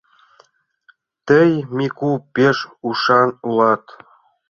Тый, 1.27 1.51
Мику, 1.75 2.11
пеш 2.33 2.57
ушан 2.87 3.29
улат. 3.47 3.83